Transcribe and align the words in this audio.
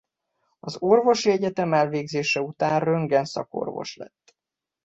Az 0.59 0.77
orvosi 0.81 1.29
egyetem 1.31 1.73
elvégzése 1.73 2.41
után 2.41 2.79
röntgen 2.79 3.25
szakorvos 3.25 3.95
lett. 3.95 4.35